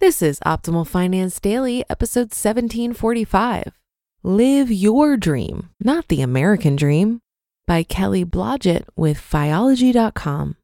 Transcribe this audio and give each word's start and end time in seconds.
This 0.00 0.22
is 0.22 0.38
Optimal 0.46 0.86
Finance 0.86 1.40
Daily, 1.40 1.84
episode 1.90 2.30
1745. 2.30 3.72
Live 4.22 4.70
Your 4.70 5.16
Dream, 5.16 5.70
Not 5.80 6.06
the 6.06 6.22
American 6.22 6.76
Dream, 6.76 7.20
by 7.66 7.82
Kelly 7.82 8.24
Blodgett 8.24 8.84
with 8.94 9.18
Fiology.com. 9.18 10.54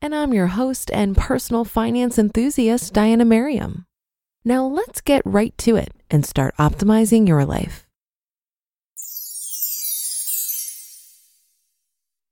And 0.00 0.14
I'm 0.14 0.32
your 0.32 0.46
host 0.46 0.90
and 0.94 1.14
personal 1.14 1.66
finance 1.66 2.18
enthusiast, 2.18 2.94
Diana 2.94 3.26
Merriam. 3.26 3.84
Now 4.46 4.64
let's 4.64 5.02
get 5.02 5.20
right 5.26 5.56
to 5.58 5.76
it 5.76 5.92
and 6.10 6.24
start 6.24 6.56
optimizing 6.56 7.28
your 7.28 7.44
life. 7.44 7.86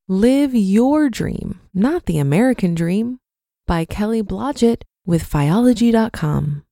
Live 0.08 0.54
Your 0.54 1.10
Dream, 1.10 1.60
Not 1.74 2.06
the 2.06 2.18
American 2.18 2.74
Dream, 2.74 3.18
by 3.66 3.84
Kelly 3.84 4.22
Blodgett 4.22 4.84
with 5.08 5.26
Fiology.com. 5.26 6.62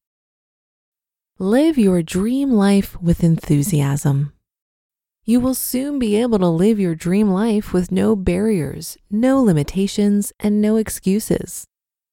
Live 1.39 1.79
your 1.79 2.03
dream 2.03 2.53
life 2.53 3.01
with 3.01 3.25
enthusiasm. 3.25 4.35
You 5.25 5.41
will 5.41 5.55
soon 5.55 5.99
be 5.99 6.17
able 6.17 6.39
to 6.41 6.47
live 6.47 6.79
your 6.79 6.95
dream 6.95 7.31
life 7.31 7.73
with 7.73 7.91
no 7.91 8.15
barriers, 8.15 8.99
no 9.11 9.41
limitations, 9.43 10.35
and 10.39 10.61
no 10.61 10.77
excuses. 10.77 11.65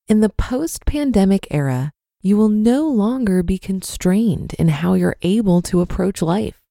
In 0.07 0.21
the 0.21 0.29
post 0.29 0.85
pandemic 0.85 1.45
era, 1.51 1.91
you 2.21 2.37
will 2.37 2.47
no 2.47 2.87
longer 2.87 3.43
be 3.43 3.57
constrained 3.57 4.53
in 4.53 4.69
how 4.69 4.93
you're 4.93 5.17
able 5.23 5.61
to 5.63 5.81
approach 5.81 6.21
life. 6.21 6.61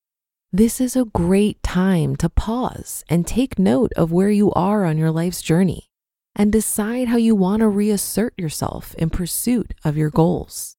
This 0.50 0.80
is 0.80 0.96
a 0.96 1.04
great 1.04 1.62
time 1.62 2.16
to 2.16 2.30
pause 2.30 3.04
and 3.06 3.26
take 3.26 3.58
note 3.58 3.92
of 3.98 4.12
where 4.12 4.30
you 4.30 4.50
are 4.52 4.86
on 4.86 4.96
your 4.96 5.10
life's 5.10 5.42
journey 5.42 5.91
and 6.34 6.52
decide 6.52 7.08
how 7.08 7.16
you 7.16 7.34
want 7.34 7.60
to 7.60 7.68
reassert 7.68 8.34
yourself 8.38 8.94
in 8.94 9.10
pursuit 9.10 9.74
of 9.84 9.96
your 9.96 10.10
goals. 10.10 10.76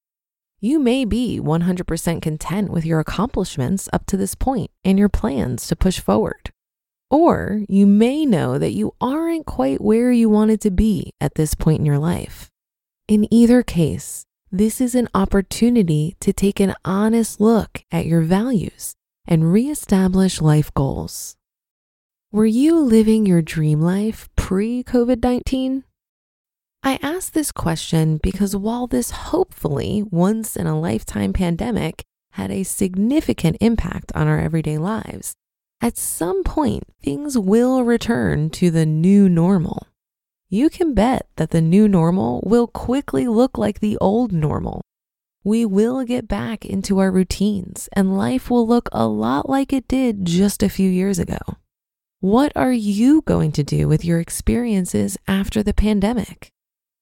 You 0.60 0.78
may 0.78 1.04
be 1.04 1.38
100% 1.40 2.22
content 2.22 2.70
with 2.70 2.86
your 2.86 2.98
accomplishments 2.98 3.88
up 3.92 4.06
to 4.06 4.16
this 4.16 4.34
point 4.34 4.70
and 4.82 4.98
your 4.98 5.08
plans 5.08 5.66
to 5.66 5.76
push 5.76 6.00
forward. 6.00 6.50
Or 7.10 7.60
you 7.68 7.86
may 7.86 8.24
know 8.24 8.58
that 8.58 8.72
you 8.72 8.94
aren't 9.00 9.46
quite 9.46 9.80
where 9.80 10.10
you 10.10 10.28
wanted 10.28 10.60
to 10.62 10.70
be 10.70 11.12
at 11.20 11.34
this 11.34 11.54
point 11.54 11.80
in 11.80 11.86
your 11.86 11.98
life. 11.98 12.50
In 13.06 13.32
either 13.32 13.62
case, 13.62 14.24
this 14.50 14.80
is 14.80 14.94
an 14.94 15.08
opportunity 15.14 16.16
to 16.20 16.32
take 16.32 16.60
an 16.60 16.74
honest 16.84 17.40
look 17.40 17.84
at 17.92 18.06
your 18.06 18.22
values 18.22 18.94
and 19.26 19.52
reestablish 19.52 20.40
life 20.40 20.72
goals. 20.74 21.36
Were 22.32 22.46
you 22.46 22.80
living 22.80 23.26
your 23.26 23.42
dream 23.42 23.80
life 23.80 24.28
pre 24.44 24.84
COVID 24.84 25.22
19? 25.22 25.84
I 26.82 26.98
ask 27.00 27.32
this 27.32 27.50
question 27.50 28.18
because 28.22 28.54
while 28.54 28.86
this 28.86 29.10
hopefully 29.10 30.04
once 30.10 30.54
in 30.54 30.66
a 30.66 30.78
lifetime 30.78 31.32
pandemic 31.32 32.04
had 32.32 32.50
a 32.50 32.62
significant 32.62 33.56
impact 33.62 34.12
on 34.14 34.28
our 34.28 34.38
everyday 34.38 34.76
lives, 34.76 35.32
at 35.80 35.96
some 35.96 36.44
point 36.44 36.82
things 37.02 37.38
will 37.38 37.84
return 37.84 38.50
to 38.50 38.70
the 38.70 38.84
new 38.84 39.30
normal. 39.30 39.86
You 40.50 40.68
can 40.68 40.92
bet 40.92 41.26
that 41.36 41.48
the 41.48 41.62
new 41.62 41.88
normal 41.88 42.42
will 42.44 42.66
quickly 42.66 43.26
look 43.26 43.56
like 43.56 43.80
the 43.80 43.96
old 43.96 44.30
normal. 44.30 44.82
We 45.42 45.64
will 45.64 46.04
get 46.04 46.28
back 46.28 46.66
into 46.66 46.98
our 46.98 47.10
routines 47.10 47.88
and 47.94 48.18
life 48.18 48.50
will 48.50 48.68
look 48.68 48.90
a 48.92 49.06
lot 49.06 49.48
like 49.48 49.72
it 49.72 49.88
did 49.88 50.26
just 50.26 50.62
a 50.62 50.68
few 50.68 50.90
years 50.90 51.18
ago. 51.18 51.38
What 52.24 52.52
are 52.56 52.72
you 52.72 53.20
going 53.20 53.52
to 53.52 53.62
do 53.62 53.86
with 53.86 54.02
your 54.02 54.18
experiences 54.18 55.18
after 55.28 55.62
the 55.62 55.74
pandemic? 55.74 56.48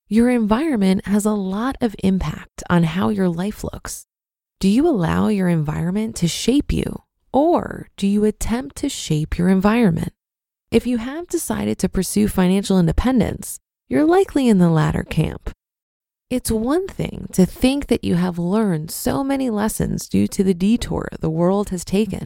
Your 0.08 0.28
environment 0.28 1.06
has 1.06 1.24
a 1.24 1.30
lot 1.30 1.76
of 1.80 1.94
impact 2.02 2.64
on 2.68 2.82
how 2.82 3.10
your 3.10 3.28
life 3.28 3.62
looks. 3.62 4.04
Do 4.58 4.66
you 4.66 4.84
allow 4.84 5.28
your 5.28 5.46
environment 5.46 6.16
to 6.16 6.26
shape 6.26 6.72
you, 6.72 7.04
or 7.32 7.88
do 7.96 8.08
you 8.08 8.24
attempt 8.24 8.74
to 8.78 8.88
shape 8.88 9.38
your 9.38 9.48
environment? 9.48 10.12
If 10.72 10.88
you 10.88 10.98
have 10.98 11.28
decided 11.28 11.78
to 11.78 11.88
pursue 11.88 12.26
financial 12.26 12.80
independence, 12.80 13.60
you're 13.88 14.04
likely 14.04 14.48
in 14.48 14.58
the 14.58 14.70
latter 14.70 15.04
camp. 15.04 15.52
It's 16.30 16.50
one 16.50 16.88
thing 16.88 17.28
to 17.30 17.46
think 17.46 17.86
that 17.86 18.02
you 18.02 18.16
have 18.16 18.40
learned 18.40 18.90
so 18.90 19.22
many 19.22 19.50
lessons 19.50 20.08
due 20.08 20.26
to 20.26 20.42
the 20.42 20.52
detour 20.52 21.06
the 21.20 21.30
world 21.30 21.68
has 21.68 21.84
taken 21.84 22.24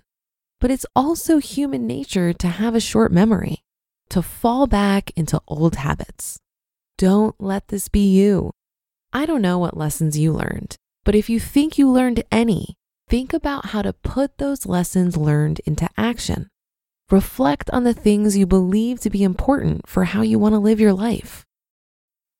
but 0.60 0.70
it's 0.70 0.86
also 0.94 1.38
human 1.38 1.86
nature 1.86 2.32
to 2.32 2.48
have 2.48 2.74
a 2.74 2.80
short 2.80 3.12
memory, 3.12 3.62
to 4.08 4.22
fall 4.22 4.66
back 4.66 5.10
into 5.16 5.40
old 5.46 5.76
habits. 5.76 6.38
Don't 6.98 7.34
let 7.38 7.68
this 7.68 7.88
be 7.88 8.06
you. 8.08 8.50
I 9.12 9.26
don't 9.26 9.42
know 9.42 9.58
what 9.58 9.76
lessons 9.76 10.18
you 10.18 10.32
learned, 10.32 10.76
but 11.04 11.14
if 11.14 11.28
you 11.28 11.38
think 11.38 11.78
you 11.78 11.90
learned 11.90 12.24
any, 12.32 12.74
think 13.08 13.32
about 13.32 13.66
how 13.66 13.82
to 13.82 13.92
put 13.92 14.38
those 14.38 14.66
lessons 14.66 15.16
learned 15.16 15.60
into 15.66 15.88
action. 15.96 16.48
Reflect 17.10 17.70
on 17.70 17.84
the 17.84 17.94
things 17.94 18.36
you 18.36 18.46
believe 18.46 19.00
to 19.00 19.10
be 19.10 19.22
important 19.22 19.88
for 19.88 20.04
how 20.04 20.22
you 20.22 20.38
want 20.38 20.54
to 20.54 20.58
live 20.58 20.80
your 20.80 20.92
life. 20.92 21.44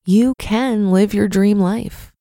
You 0.05 0.35
can 0.39 0.91
live 0.91 1.15
your 1.15 1.29
dream 1.29 1.59
life. 1.59 2.13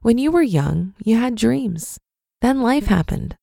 When 0.00 0.16
you 0.18 0.30
were 0.30 0.42
young, 0.42 0.94
you 1.04 1.16
had 1.16 1.34
dreams. 1.34 1.98
Then 2.40 2.62
life 2.62 2.86
happened. 2.86 3.36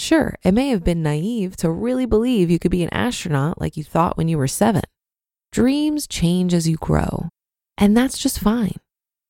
Sure, 0.00 0.34
it 0.42 0.52
may 0.52 0.70
have 0.70 0.82
been 0.82 1.02
naive 1.02 1.58
to 1.58 1.70
really 1.70 2.06
believe 2.06 2.50
you 2.50 2.58
could 2.58 2.70
be 2.70 2.82
an 2.82 2.88
astronaut 2.90 3.60
like 3.60 3.76
you 3.76 3.84
thought 3.84 4.16
when 4.16 4.28
you 4.28 4.38
were 4.38 4.48
seven. 4.48 4.80
Dreams 5.52 6.06
change 6.06 6.54
as 6.54 6.66
you 6.66 6.78
grow, 6.78 7.28
and 7.76 7.94
that's 7.94 8.16
just 8.16 8.40
fine. 8.40 8.76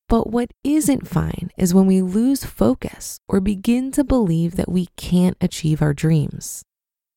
But 0.08 0.30
what 0.30 0.52
isn't 0.62 1.08
fine 1.08 1.50
is 1.56 1.74
when 1.74 1.86
we 1.86 2.02
lose 2.02 2.44
focus 2.44 3.18
or 3.26 3.40
begin 3.40 3.90
to 3.90 4.04
believe 4.04 4.54
that 4.54 4.70
we 4.70 4.86
can't 4.96 5.36
achieve 5.40 5.82
our 5.82 5.92
dreams. 5.92 6.62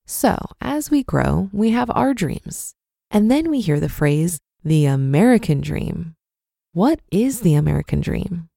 So, 0.08 0.36
as 0.60 0.90
we 0.90 1.04
grow, 1.04 1.52
we 1.54 1.70
have 1.70 1.92
our 1.94 2.16
dreams. 2.16 2.74
And 3.12 3.30
then 3.30 3.52
we 3.52 3.62
hear 3.62 3.80
the 3.80 3.88
phrase, 3.88 4.40
the 4.64 4.88
American 4.88 5.62
dream. 5.62 6.16
What 6.72 7.02
is 7.12 7.42
the 7.42 7.54
American 7.54 8.02
dream? 8.02 8.50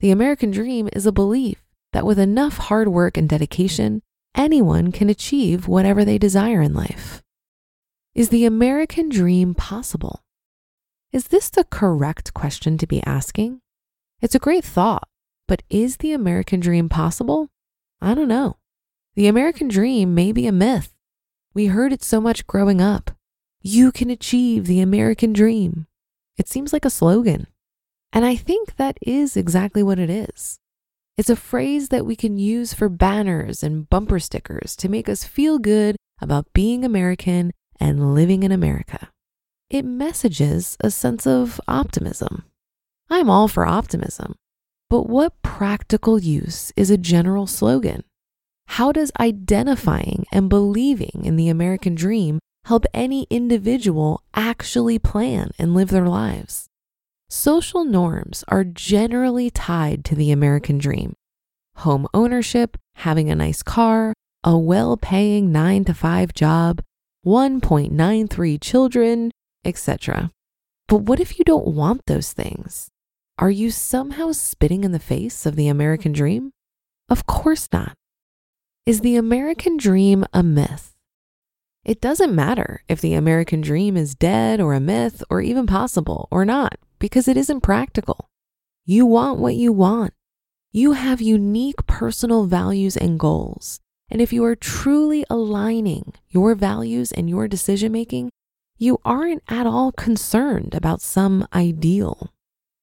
The 0.00 0.10
American 0.10 0.50
dream 0.50 0.90
is 0.92 1.06
a 1.06 1.12
belief 1.12 1.64
that 1.94 2.04
with 2.04 2.18
enough 2.18 2.58
hard 2.58 2.88
work 2.88 3.16
and 3.16 3.26
dedication, 3.26 4.02
anyone 4.34 4.92
can 4.92 5.08
achieve 5.08 5.68
whatever 5.68 6.04
they 6.04 6.18
desire 6.18 6.60
in 6.62 6.74
life. 6.74 7.22
Is 8.14 8.28
the 8.28 8.44
American 8.44 9.08
dream 9.08 9.54
possible? 9.54 10.24
Is 11.12 11.28
this 11.28 11.50
the 11.50 11.64
correct 11.64 12.34
question 12.34 12.78
to 12.78 12.86
be 12.86 13.02
asking? 13.04 13.60
It's 14.20 14.34
a 14.34 14.40
great 14.40 14.64
thought, 14.64 15.08
but 15.46 15.62
is 15.68 15.98
the 15.98 16.12
American 16.12 16.60
dream 16.60 16.88
possible? 16.88 17.50
I 18.00 18.14
don't 18.14 18.28
know. 18.28 18.56
The 19.14 19.28
American 19.28 19.68
dream 19.68 20.14
may 20.14 20.32
be 20.32 20.46
a 20.46 20.52
myth. 20.52 20.92
We 21.54 21.66
heard 21.66 21.92
it 21.92 22.02
so 22.02 22.20
much 22.20 22.46
growing 22.46 22.80
up. 22.80 23.12
You 23.60 23.92
can 23.92 24.10
achieve 24.10 24.66
the 24.66 24.80
American 24.80 25.32
dream. 25.32 25.86
It 26.36 26.48
seems 26.48 26.72
like 26.72 26.84
a 26.84 26.90
slogan. 26.90 27.46
And 28.12 28.24
I 28.24 28.36
think 28.36 28.76
that 28.76 28.98
is 29.02 29.36
exactly 29.36 29.82
what 29.82 29.98
it 29.98 30.10
is. 30.10 30.58
It's 31.16 31.30
a 31.30 31.36
phrase 31.36 31.90
that 31.90 32.04
we 32.04 32.16
can 32.16 32.38
use 32.38 32.74
for 32.74 32.88
banners 32.88 33.62
and 33.62 33.88
bumper 33.88 34.18
stickers 34.18 34.74
to 34.76 34.88
make 34.88 35.08
us 35.08 35.22
feel 35.22 35.60
good 35.60 35.94
about 36.20 36.52
being 36.52 36.84
American 36.84 37.52
and 37.78 38.16
living 38.16 38.42
in 38.42 38.50
America. 38.50 39.10
It 39.70 39.84
messages 39.84 40.76
a 40.80 40.90
sense 40.90 41.24
of 41.24 41.60
optimism. 41.68 42.44
I'm 43.08 43.30
all 43.30 43.46
for 43.46 43.64
optimism, 43.64 44.34
but 44.90 45.08
what 45.08 45.40
practical 45.42 46.18
use 46.18 46.72
is 46.76 46.90
a 46.90 46.98
general 46.98 47.46
slogan? 47.46 48.02
How 48.66 48.90
does 48.90 49.12
identifying 49.20 50.26
and 50.32 50.48
believing 50.48 51.22
in 51.24 51.36
the 51.36 51.48
American 51.48 51.94
dream 51.94 52.40
help 52.64 52.86
any 52.92 53.28
individual 53.30 54.24
actually 54.34 54.98
plan 54.98 55.52
and 55.60 55.74
live 55.74 55.90
their 55.90 56.08
lives? 56.08 56.66
Social 57.28 57.84
norms 57.84 58.44
are 58.48 58.64
generally 58.64 59.50
tied 59.50 60.04
to 60.04 60.14
the 60.14 60.30
American 60.30 60.78
dream. 60.78 61.14
Home 61.76 62.06
ownership, 62.14 62.76
having 62.96 63.30
a 63.30 63.34
nice 63.34 63.62
car, 63.62 64.14
a 64.44 64.56
well 64.56 64.96
paying 64.96 65.50
9 65.50 65.84
to 65.86 65.94
5 65.94 66.34
job, 66.34 66.80
1.93 67.26 68.60
children, 68.60 69.30
etc. 69.64 70.30
But 70.86 70.98
what 70.98 71.20
if 71.20 71.38
you 71.38 71.44
don't 71.44 71.68
want 71.74 72.02
those 72.06 72.32
things? 72.32 72.88
Are 73.38 73.50
you 73.50 73.70
somehow 73.70 74.32
spitting 74.32 74.84
in 74.84 74.92
the 74.92 74.98
face 74.98 75.46
of 75.46 75.56
the 75.56 75.68
American 75.68 76.12
dream? 76.12 76.52
Of 77.08 77.26
course 77.26 77.68
not. 77.72 77.94
Is 78.86 79.00
the 79.00 79.16
American 79.16 79.76
dream 79.76 80.24
a 80.32 80.42
myth? 80.42 80.92
It 81.84 82.00
doesn't 82.00 82.34
matter 82.34 82.82
if 82.88 83.00
the 83.00 83.14
American 83.14 83.60
dream 83.60 83.96
is 83.96 84.14
dead 84.14 84.60
or 84.60 84.74
a 84.74 84.80
myth 84.80 85.22
or 85.28 85.40
even 85.40 85.66
possible 85.66 86.28
or 86.30 86.44
not, 86.44 86.76
because 87.04 87.28
it 87.28 87.36
isn't 87.36 87.60
practical. 87.60 88.30
You 88.86 89.04
want 89.04 89.38
what 89.38 89.56
you 89.56 89.74
want. 89.74 90.14
You 90.72 90.92
have 90.92 91.20
unique 91.20 91.86
personal 91.86 92.46
values 92.46 92.96
and 92.96 93.20
goals. 93.20 93.78
And 94.08 94.22
if 94.22 94.32
you 94.32 94.42
are 94.46 94.56
truly 94.56 95.22
aligning 95.28 96.14
your 96.30 96.54
values 96.54 97.12
and 97.12 97.28
your 97.28 97.46
decision 97.46 97.92
making, 97.92 98.30
you 98.78 99.02
aren't 99.04 99.42
at 99.48 99.66
all 99.66 99.92
concerned 99.92 100.74
about 100.74 101.02
some 101.02 101.46
ideal. 101.52 102.32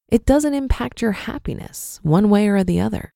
It 0.07 0.23
doesn't 0.23 0.53
impact 0.53 1.01
your 1.01 1.13
happiness 1.13 1.99
one 2.03 2.29
way 2.29 2.47
or 2.47 2.63
the 2.63 2.79
other. 2.79 3.13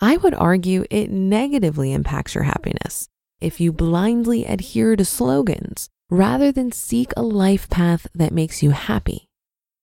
I 0.00 0.16
would 0.16 0.34
argue 0.34 0.84
it 0.90 1.12
negatively 1.12 1.92
impacts 1.92 2.34
your 2.34 2.42
happiness 2.42 3.06
if 3.40 3.60
you 3.60 3.72
blindly 3.72 4.46
adhere 4.46 4.96
to 4.96 5.04
slogans 5.04 5.88
rather 6.10 6.50
than 6.50 6.72
seek 6.72 7.12
a 7.16 7.22
life 7.22 7.70
path 7.70 8.08
that 8.16 8.32
makes 8.32 8.64
you 8.64 8.70
happy, 8.72 9.29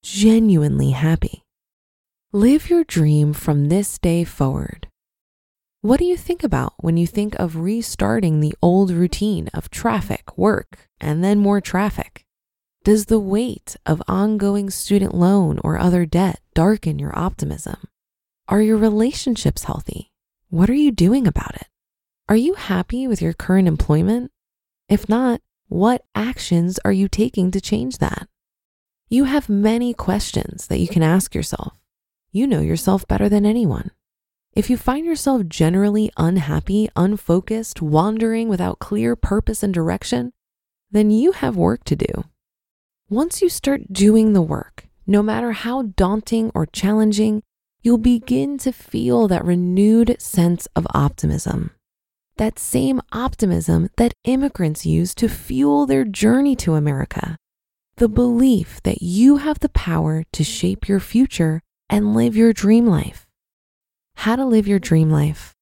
genuinely 0.04 0.92
happy. 0.92 1.44
Live 2.32 2.70
your 2.70 2.84
dream 2.84 3.34
from 3.34 3.70
this 3.70 3.98
day 3.98 4.24
forward. 4.24 4.88
What 5.82 6.00
do 6.00 6.06
you 6.06 6.18
think 6.18 6.44
about 6.44 6.74
when 6.78 6.98
you 6.98 7.08
think 7.08 7.36
of 7.36 7.56
restarting 7.56 8.40
the 8.40 8.56
old 8.62 8.92
routine 8.92 9.50
of 9.54 9.70
traffic, 9.70 10.38
work, 10.38 10.90
and 11.00 11.24
then 11.24 11.40
more 11.40 11.62
traffic? 11.62 12.26
Does 12.84 13.06
the 13.06 13.20
weight 13.20 13.76
of 13.86 14.02
ongoing 14.08 14.70
student 14.70 15.14
loan 15.14 15.60
or 15.64 15.78
other 15.78 16.06
debt 16.06 16.40
darken 16.54 17.00
your 17.00 17.18
optimism? 17.18 17.78
Are 18.48 18.62
your 18.62 18.78
relationships 18.78 19.66
healthy? 19.66 20.12
What 20.50 20.70
are 20.70 20.74
you 20.74 20.92
doing 20.92 21.28
about 21.28 21.56
it? 21.56 21.68
Are 22.30 22.36
you 22.36 22.54
happy 22.56 23.08
with 23.08 23.22
your 23.22 23.34
current 23.34 23.68
employment? 23.68 24.32
If 24.90 25.08
not, 25.10 25.42
what 25.68 26.06
actions 26.16 26.80
are 26.86 26.92
you 26.92 27.08
taking 27.08 27.52
to 27.52 27.62
change 27.62 27.98
that? 27.98 28.28
You 29.10 29.24
have 29.24 29.48
many 29.50 29.94
questions 29.94 30.68
that 30.68 30.80
you 30.80 30.88
can 30.88 31.04
ask 31.04 31.34
yourself. 31.34 31.80
You 32.32 32.46
know 32.48 32.62
yourself 32.62 33.08
better 33.08 33.30
than 33.30 33.46
anyone. 33.46 33.92
If 34.54 34.70
you 34.70 34.78
find 34.78 35.06
yourself 35.06 35.48
generally 35.48 36.12
unhappy, 36.18 36.90
unfocused, 36.96 37.82
wandering 37.82 38.50
without 38.50 38.80
clear 38.80 39.16
purpose 39.16 39.64
and 39.64 39.74
direction, 39.74 40.34
then 40.92 41.12
you 41.12 41.32
have 41.32 41.56
work 41.56 41.84
to 41.86 41.96
do. 41.96 42.26
Once 43.10 43.42
you 43.42 43.50
start 43.50 43.94
doing 43.94 44.34
the 44.34 44.42
work, 44.42 44.88
no 45.06 45.24
matter 45.24 45.54
how 45.54 45.84
daunting 45.84 46.52
or 46.54 46.66
challenging, 46.66 47.44
you'll 47.82 47.98
begin 47.98 48.58
to 48.58 48.72
feel 48.72 49.28
that 49.28 49.46
renewed 49.46 50.22
sense 50.22 50.68
of 50.76 50.86
optimism 50.94 51.72
that 52.38 52.60
same 52.60 53.02
optimism 53.12 53.90
that 53.98 54.14
immigrants 54.24 54.86
use 54.86 55.14
to 55.16 55.28
fuel 55.28 55.86
their 55.86 56.06
journey 56.06 56.56
to 56.56 56.76
America. 56.76 57.36
The 57.98 58.08
belief 58.08 58.80
that 58.84 59.02
you 59.02 59.38
have 59.38 59.58
the 59.58 59.70
power 59.70 60.24
to 60.34 60.44
shape 60.44 60.88
your 60.88 61.00
future 61.00 61.64
and 61.90 62.14
live 62.14 62.38
your 62.38 62.54
dream 62.54 62.86
life. 62.86 63.26
How 64.18 64.36
to 64.36 64.46
live 64.46 64.68
your 64.68 64.78
dream 64.78 65.10
life. 65.10 65.56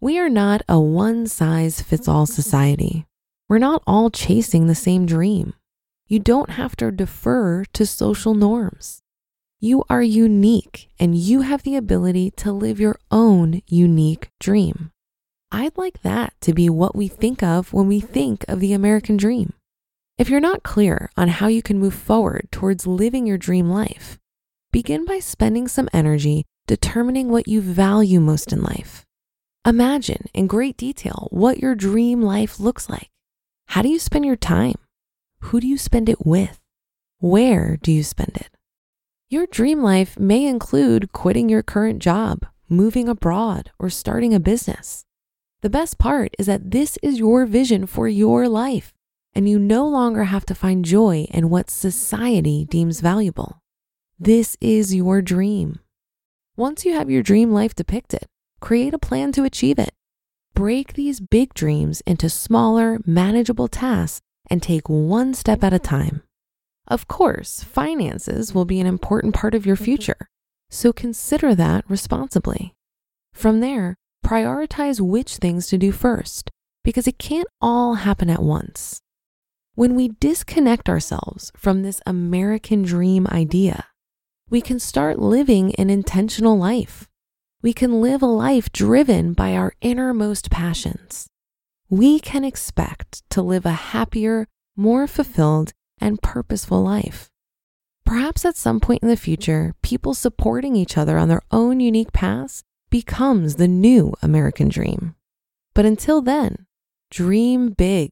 We 0.00 0.18
are 0.18 0.30
not 0.30 0.62
a 0.66 0.80
one 0.80 1.26
size 1.26 1.82
fits 1.82 2.08
all 2.08 2.24
society. 2.24 3.04
We're 3.50 3.58
not 3.58 3.82
all 3.86 4.08
chasing 4.08 4.66
the 4.66 4.74
same 4.74 5.04
dream. 5.04 5.52
You 6.08 6.20
don't 6.20 6.52
have 6.52 6.74
to 6.76 6.90
defer 6.90 7.64
to 7.74 7.84
social 7.84 8.32
norms. 8.32 9.02
You 9.60 9.84
are 9.90 10.02
unique 10.02 10.88
and 10.98 11.14
you 11.14 11.42
have 11.42 11.64
the 11.64 11.76
ability 11.76 12.30
to 12.38 12.50
live 12.50 12.80
your 12.80 12.96
own 13.10 13.60
unique 13.66 14.30
dream. 14.40 14.90
I'd 15.50 15.76
like 15.76 16.00
that 16.00 16.32
to 16.40 16.54
be 16.54 16.70
what 16.70 16.96
we 16.96 17.08
think 17.08 17.42
of 17.42 17.74
when 17.74 17.88
we 17.88 18.00
think 18.00 18.46
of 18.48 18.60
the 18.60 18.72
American 18.72 19.18
dream. 19.18 19.52
If 20.22 20.30
you're 20.30 20.38
not 20.38 20.62
clear 20.62 21.10
on 21.16 21.26
how 21.26 21.48
you 21.48 21.62
can 21.62 21.80
move 21.80 21.94
forward 21.94 22.46
towards 22.52 22.86
living 22.86 23.26
your 23.26 23.36
dream 23.36 23.68
life, 23.68 24.20
begin 24.70 25.04
by 25.04 25.18
spending 25.18 25.66
some 25.66 25.88
energy 25.92 26.44
determining 26.68 27.28
what 27.28 27.48
you 27.48 27.60
value 27.60 28.20
most 28.20 28.52
in 28.52 28.62
life. 28.62 29.04
Imagine 29.66 30.26
in 30.32 30.46
great 30.46 30.76
detail 30.76 31.26
what 31.32 31.58
your 31.58 31.74
dream 31.74 32.22
life 32.22 32.60
looks 32.60 32.88
like. 32.88 33.10
How 33.66 33.82
do 33.82 33.88
you 33.88 33.98
spend 33.98 34.24
your 34.24 34.36
time? 34.36 34.76
Who 35.40 35.58
do 35.58 35.66
you 35.66 35.76
spend 35.76 36.08
it 36.08 36.24
with? 36.24 36.60
Where 37.18 37.76
do 37.82 37.90
you 37.90 38.04
spend 38.04 38.36
it? 38.36 38.50
Your 39.28 39.48
dream 39.48 39.82
life 39.82 40.20
may 40.20 40.46
include 40.46 41.10
quitting 41.10 41.48
your 41.48 41.64
current 41.64 42.00
job, 42.00 42.46
moving 42.68 43.08
abroad, 43.08 43.72
or 43.76 43.90
starting 43.90 44.32
a 44.32 44.38
business. 44.38 45.04
The 45.62 45.70
best 45.70 45.98
part 45.98 46.32
is 46.38 46.46
that 46.46 46.70
this 46.70 46.96
is 47.02 47.18
your 47.18 47.44
vision 47.44 47.86
for 47.86 48.06
your 48.06 48.48
life, 48.48 48.94
and 49.34 49.48
you 49.48 49.58
no 49.58 49.86
longer 49.86 50.24
have 50.24 50.44
to 50.46 50.54
find 50.54 50.84
joy 50.84 51.26
in 51.30 51.50
what 51.50 51.70
society 51.70 52.64
deems 52.64 53.00
valuable. 53.00 53.58
This 54.18 54.56
is 54.60 54.94
your 54.94 55.22
dream. 55.22 55.80
Once 56.56 56.84
you 56.84 56.92
have 56.94 57.10
your 57.10 57.22
dream 57.22 57.52
life 57.52 57.74
depicted, 57.74 58.26
create 58.60 58.94
a 58.94 58.98
plan 58.98 59.32
to 59.32 59.44
achieve 59.44 59.78
it. 59.78 59.90
Break 60.54 60.92
these 60.92 61.18
big 61.18 61.54
dreams 61.54 62.02
into 62.06 62.28
smaller, 62.28 63.00
manageable 63.06 63.68
tasks 63.68 64.20
and 64.50 64.62
take 64.62 64.88
one 64.88 65.34
step 65.34 65.64
at 65.64 65.72
a 65.72 65.78
time. 65.78 66.22
Of 66.86 67.08
course, 67.08 67.62
finances 67.62 68.54
will 68.54 68.64
be 68.64 68.80
an 68.80 68.86
important 68.86 69.34
part 69.34 69.54
of 69.54 69.64
your 69.64 69.76
mm-hmm. 69.76 69.84
future, 69.84 70.28
so 70.70 70.92
consider 70.92 71.54
that 71.54 71.88
responsibly. 71.88 72.74
From 73.32 73.60
there, 73.60 73.96
prioritize 74.24 75.00
which 75.00 75.36
things 75.36 75.66
to 75.68 75.78
do 75.78 75.90
first 75.90 76.50
because 76.84 77.06
it 77.06 77.18
can't 77.18 77.48
all 77.60 77.94
happen 77.94 78.28
at 78.28 78.42
once. 78.42 79.01
When 79.74 79.94
we 79.94 80.08
disconnect 80.20 80.90
ourselves 80.90 81.50
from 81.56 81.82
this 81.82 82.02
American 82.04 82.82
dream 82.82 83.26
idea, 83.28 83.86
we 84.50 84.60
can 84.60 84.78
start 84.78 85.18
living 85.18 85.74
an 85.76 85.88
intentional 85.88 86.58
life. 86.58 87.08
We 87.62 87.72
can 87.72 88.02
live 88.02 88.20
a 88.20 88.26
life 88.26 88.70
driven 88.70 89.32
by 89.32 89.54
our 89.54 89.72
innermost 89.80 90.50
passions. 90.50 91.26
We 91.88 92.20
can 92.20 92.44
expect 92.44 93.22
to 93.30 93.40
live 93.40 93.64
a 93.64 93.72
happier, 93.72 94.46
more 94.76 95.06
fulfilled, 95.06 95.72
and 95.98 96.20
purposeful 96.20 96.82
life. 96.82 97.30
Perhaps 98.04 98.44
at 98.44 98.58
some 98.58 98.78
point 98.78 99.02
in 99.02 99.08
the 99.08 99.16
future, 99.16 99.74
people 99.82 100.12
supporting 100.12 100.76
each 100.76 100.98
other 100.98 101.16
on 101.16 101.28
their 101.28 101.42
own 101.50 101.80
unique 101.80 102.12
paths 102.12 102.62
becomes 102.90 103.54
the 103.54 103.68
new 103.68 104.12
American 104.20 104.68
dream. 104.68 105.14
But 105.72 105.86
until 105.86 106.20
then, 106.20 106.66
dream 107.10 107.70
big. 107.70 108.10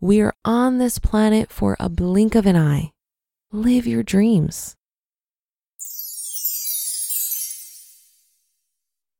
We 0.00 0.20
are 0.20 0.34
on 0.44 0.76
this 0.76 0.98
planet 0.98 1.50
for 1.50 1.74
a 1.80 1.88
blink 1.88 2.34
of 2.34 2.44
an 2.44 2.54
eye. 2.54 2.92
Live 3.50 3.86
your 3.86 4.02
dreams. 4.02 4.74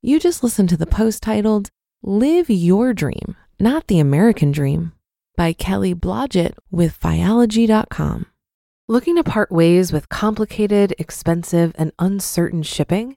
You 0.02 0.21
just 0.21 0.45
listened 0.45 0.68
to 0.68 0.76
the 0.76 0.87
post 0.87 1.23
titled 1.23 1.71
Live 2.02 2.50
Your 2.50 2.92
Dream, 2.92 3.37
Not 3.59 3.87
the 3.87 3.99
American 3.99 4.52
Dream 4.52 4.92
by 5.35 5.54
Kelly 5.54 5.95
Blodgett 5.95 6.52
with 6.71 7.00
Fiology.com. 7.00 8.26
Looking 8.87 9.16
to 9.16 9.25
part 9.25 9.50
ways 9.50 9.95
with 9.95 10.11
complicated, 10.11 10.95
expensive, 10.99 11.73
and 11.76 11.92
uncertain 11.99 12.62
shipping? 12.62 13.16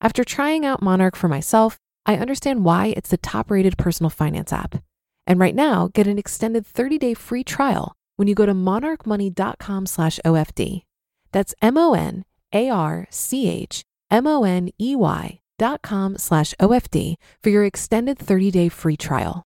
After 0.00 0.22
trying 0.22 0.64
out 0.64 0.80
Monarch 0.80 1.16
for 1.16 1.26
myself, 1.28 1.78
I 2.06 2.16
understand 2.16 2.64
why 2.64 2.94
it's 2.96 3.10
the 3.10 3.16
top-rated 3.16 3.76
personal 3.76 4.10
finance 4.10 4.52
app. 4.52 4.76
And 5.26 5.40
right 5.40 5.54
now, 5.54 5.90
get 5.92 6.06
an 6.06 6.18
extended 6.18 6.64
30-day 6.66 7.14
free 7.14 7.42
trial 7.42 7.96
when 8.16 8.28
you 8.28 8.34
go 8.34 8.46
to 8.46 8.54
monarchmoney.com 8.54 9.86
slash 9.86 10.20
OFD. 10.24 10.82
That's 11.32 11.54
M-O-N-A-R-C-H 11.60 12.24
M-O-N-E-Y 14.10 15.40
dot 15.58 15.82
com 15.82 16.16
slash 16.16 16.54
OFD 16.60 17.16
for 17.42 17.50
your 17.50 17.64
extended 17.64 18.18
30-day 18.18 18.68
free 18.68 18.96
trial. 18.96 19.42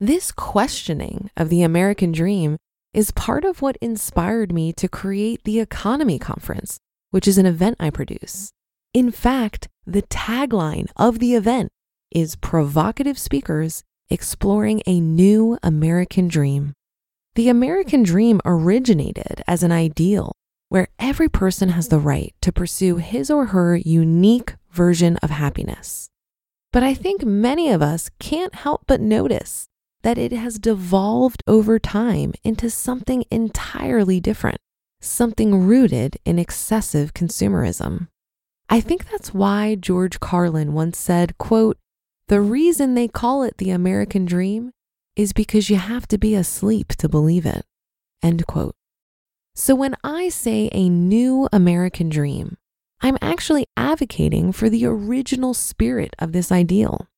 This 0.00 0.32
questioning 0.32 1.28
of 1.36 1.48
the 1.48 1.62
American 1.62 2.12
dream 2.12 2.56
is 2.94 3.10
part 3.10 3.44
of 3.44 3.60
what 3.62 3.76
inspired 3.80 4.52
me 4.52 4.72
to 4.74 4.88
create 4.88 5.44
the 5.44 5.58
EconoMe 5.58 6.20
Conference, 6.20 6.78
which 7.10 7.28
is 7.28 7.38
an 7.38 7.46
event 7.46 7.76
I 7.78 7.90
produce. 7.90 8.52
In 8.94 9.10
fact, 9.10 9.68
the 9.86 10.02
tagline 10.02 10.90
of 10.96 11.18
the 11.18 11.34
event 11.34 11.70
is 12.10 12.36
provocative 12.36 13.18
speakers 13.18 13.82
exploring 14.10 14.82
a 14.86 15.00
new 15.00 15.58
American 15.62 16.28
dream. 16.28 16.74
The 17.34 17.48
American 17.48 18.02
dream 18.02 18.42
originated 18.44 19.42
as 19.48 19.62
an 19.62 19.72
ideal 19.72 20.36
where 20.68 20.88
every 20.98 21.28
person 21.28 21.70
has 21.70 21.88
the 21.88 21.98
right 21.98 22.34
to 22.42 22.52
pursue 22.52 22.96
his 22.96 23.30
or 23.30 23.46
her 23.46 23.76
unique 23.76 24.56
version 24.70 25.16
of 25.22 25.30
happiness. 25.30 26.10
But 26.70 26.82
I 26.82 26.92
think 26.92 27.24
many 27.24 27.70
of 27.70 27.80
us 27.80 28.10
can't 28.18 28.54
help 28.54 28.82
but 28.86 29.00
notice 29.00 29.68
that 30.02 30.18
it 30.18 30.32
has 30.32 30.58
devolved 30.58 31.42
over 31.46 31.78
time 31.78 32.34
into 32.44 32.68
something 32.68 33.24
entirely 33.30 34.20
different, 34.20 34.58
something 35.00 35.66
rooted 35.66 36.18
in 36.26 36.38
excessive 36.38 37.14
consumerism. 37.14 38.08
I 38.72 38.80
think 38.80 39.10
that's 39.10 39.34
why 39.34 39.74
George 39.74 40.18
Carlin 40.18 40.72
once 40.72 40.96
said, 40.96 41.36
quote, 41.36 41.76
the 42.28 42.40
reason 42.40 42.94
they 42.94 43.06
call 43.06 43.42
it 43.42 43.58
the 43.58 43.68
American 43.68 44.24
dream 44.24 44.72
is 45.14 45.34
because 45.34 45.68
you 45.68 45.76
have 45.76 46.08
to 46.08 46.16
be 46.16 46.34
asleep 46.34 46.88
to 46.96 47.06
believe 47.06 47.44
it. 47.44 47.66
End 48.22 48.46
quote. 48.46 48.74
So 49.54 49.74
when 49.74 49.94
I 50.02 50.30
say 50.30 50.70
a 50.72 50.88
new 50.88 51.50
American 51.52 52.08
dream, 52.08 52.56
I'm 53.02 53.18
actually 53.20 53.66
advocating 53.76 54.52
for 54.52 54.70
the 54.70 54.86
original 54.86 55.52
spirit 55.52 56.14
of 56.18 56.32
this 56.32 56.50
ideal. 56.50 57.08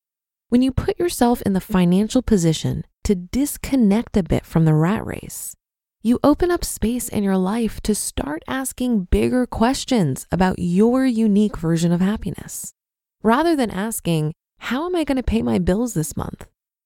When 0.49 0.61
you 0.61 0.73
put 0.73 0.99
yourself 0.99 1.41
in 1.43 1.53
the 1.53 1.61
financial 1.61 2.21
position 2.21 2.83
to 3.05 3.15
disconnect 3.15 4.17
a 4.17 4.23
bit 4.23 4.45
from 4.45 4.65
the 4.65 4.73
rat 4.73 5.05
race, 5.05 5.55
you 6.05 6.19
open 6.23 6.51
up 6.51 6.63
space 6.63 7.09
in 7.09 7.23
your 7.23 7.35
life 7.35 7.81
to 7.81 7.95
start 7.95 8.43
asking 8.47 9.05
bigger 9.05 9.47
questions 9.47 10.27
about 10.31 10.59
your 10.59 11.03
unique 11.03 11.57
version 11.57 11.91
of 11.91 11.99
happiness. 11.99 12.75
Rather 13.23 13.55
than 13.55 13.71
asking, 13.71 14.31
How 14.59 14.85
am 14.85 14.95
I 14.95 15.03
going 15.03 15.17
to 15.17 15.23
pay 15.23 15.41
my 15.41 15.57
bills 15.57 15.95
this 15.95 16.15
month? 16.15 16.45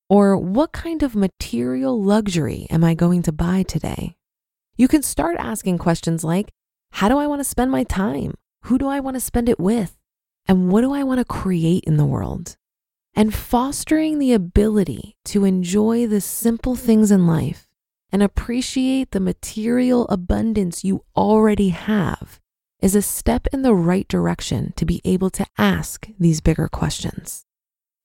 Or 0.09 0.37
what 0.37 0.71
kind 0.71 1.03
of 1.03 1.17
material 1.17 2.01
luxury 2.01 2.65
am 2.69 2.81
I 2.85 2.93
going 2.93 3.21
to 3.23 3.33
buy 3.33 3.63
today? 3.63 4.15
You 4.77 4.87
can 4.87 5.03
start 5.03 5.35
asking 5.37 5.79
questions 5.79 6.23
like 6.23 6.49
How 6.91 7.09
do 7.09 7.17
I 7.17 7.27
want 7.27 7.41
to 7.41 7.43
spend 7.43 7.71
my 7.71 7.83
time? 7.83 8.35
Who 8.67 8.77
do 8.77 8.87
I 8.87 9.01
want 9.01 9.17
to 9.17 9.19
spend 9.21 9.49
it 9.49 9.59
with? 9.59 9.97
And 10.47 10.71
what 10.71 10.79
do 10.79 10.93
I 10.93 11.03
want 11.03 11.19
to 11.19 11.25
create 11.25 11.83
in 11.83 11.97
the 11.97 12.05
world? 12.05 12.55
And 13.15 13.35
fostering 13.35 14.17
the 14.17 14.31
ability 14.31 15.17
to 15.25 15.43
enjoy 15.43 16.07
the 16.07 16.21
simple 16.21 16.77
things 16.77 17.11
in 17.11 17.27
life 17.27 17.68
and 18.11 18.23
appreciate 18.23 19.11
the 19.11 19.19
material 19.19 20.07
abundance 20.07 20.83
you 20.83 21.03
already 21.15 21.69
have 21.69 22.39
is 22.81 22.95
a 22.95 23.01
step 23.01 23.47
in 23.51 23.61
the 23.61 23.73
right 23.73 24.07
direction 24.07 24.73
to 24.75 24.85
be 24.85 25.01
able 25.03 25.29
to 25.29 25.45
ask 25.57 26.07
these 26.19 26.41
bigger 26.41 26.67
questions. 26.67 27.45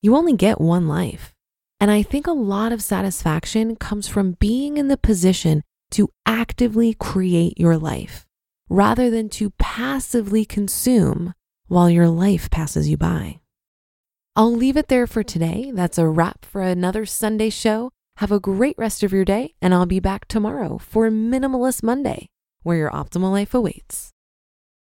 You 0.02 0.16
only 0.16 0.34
get 0.34 0.60
one 0.60 0.88
life. 0.88 1.32
And 1.80 1.90
I 1.90 2.02
think 2.02 2.26
a 2.26 2.32
lot 2.32 2.72
of 2.72 2.82
satisfaction 2.82 3.76
comes 3.76 4.08
from 4.08 4.32
being 4.32 4.76
in 4.76 4.88
the 4.88 4.96
position 4.96 5.62
to 5.92 6.08
actively 6.26 6.94
create 6.94 7.58
your 7.58 7.76
life 7.76 8.26
rather 8.68 9.10
than 9.10 9.28
to 9.28 9.50
passively 9.58 10.44
consume 10.44 11.34
while 11.68 11.90
your 11.90 12.08
life 12.08 12.50
passes 12.50 12.88
you 12.88 12.96
by. 12.96 13.40
I'll 14.36 14.52
leave 14.52 14.76
it 14.76 14.88
there 14.88 15.06
for 15.06 15.22
today. 15.22 15.70
That's 15.72 15.98
a 15.98 16.08
wrap 16.08 16.44
for 16.44 16.62
another 16.62 17.06
Sunday 17.06 17.50
show. 17.50 17.90
Have 18.18 18.30
a 18.30 18.38
great 18.40 18.78
rest 18.78 19.02
of 19.02 19.12
your 19.12 19.24
day, 19.24 19.54
and 19.60 19.74
I'll 19.74 19.86
be 19.86 19.98
back 19.98 20.28
tomorrow 20.28 20.78
for 20.78 21.10
Minimalist 21.10 21.82
Monday, 21.82 22.28
where 22.62 22.76
your 22.76 22.90
optimal 22.90 23.32
life 23.32 23.54
awaits. 23.54 24.13